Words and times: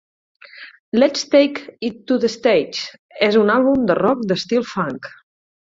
"Let's 0.93 1.25
Take 1.29 1.77
It 1.89 1.99
to 2.09 2.17
the 2.25 2.31
Stage" 2.37 2.81
és 3.31 3.39
un 3.45 3.55
àlbum 3.59 3.87
de 3.93 3.99
rock 4.03 4.29
d"estil 4.33 4.69
funk. 4.75 5.13